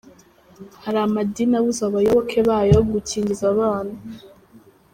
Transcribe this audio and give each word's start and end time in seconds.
Hari 0.83 0.97
amadini 1.05 1.53
abuza 1.59 1.81
abayoboke 1.89 2.39
bayo 2.49 2.77
gukingiza 2.91 3.43
abana 3.53 3.95